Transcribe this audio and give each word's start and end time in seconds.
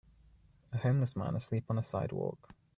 A 0.73 0.79
homeless 0.79 1.15
man 1.15 1.35
asleep 1.35 1.65
on 1.69 1.77
a 1.77 1.83
sidewalk. 1.83 2.55